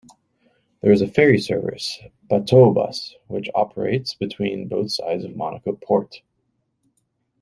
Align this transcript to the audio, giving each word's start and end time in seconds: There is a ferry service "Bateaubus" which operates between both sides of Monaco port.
There 0.81 0.91
is 0.91 1.03
a 1.03 1.07
ferry 1.07 1.37
service 1.37 1.99
"Bateaubus" 2.27 3.13
which 3.27 3.51
operates 3.53 4.15
between 4.15 4.67
both 4.67 4.89
sides 4.93 5.23
of 5.23 5.35
Monaco 5.35 5.73
port. 5.73 6.23